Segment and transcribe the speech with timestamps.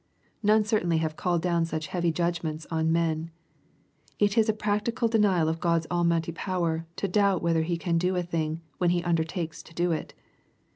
[0.41, 3.29] None certainly have called down such heavy judgments on men.
[4.17, 8.15] It is a practical denial of God's Almighty power to doubt whether He can do
[8.15, 10.15] a thing, when He undertakes to do it.